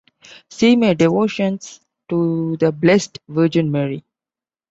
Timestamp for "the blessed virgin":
2.57-3.71